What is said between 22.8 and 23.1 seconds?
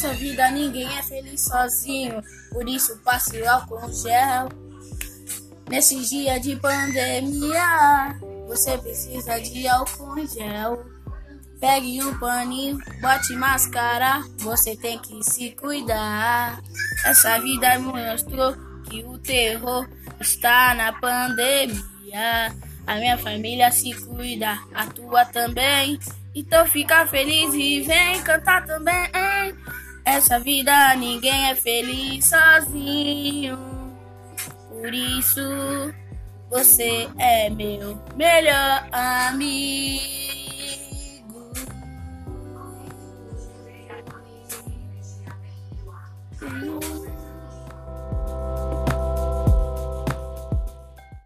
A